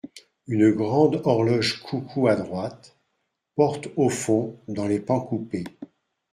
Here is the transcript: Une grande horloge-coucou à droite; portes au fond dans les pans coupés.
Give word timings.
Une 0.47 0.71
grande 0.71 1.21
horloge-coucou 1.25 2.27
à 2.27 2.35
droite; 2.35 2.97
portes 3.53 3.89
au 3.97 4.09
fond 4.09 4.57
dans 4.67 4.87
les 4.87 4.99
pans 4.99 5.21
coupés. 5.21 5.65